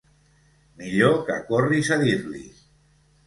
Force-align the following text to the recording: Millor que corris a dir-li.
Millor 0.79 1.17
que 1.27 1.37
corris 1.51 1.91
a 1.97 1.99
dir-li. 2.05 2.43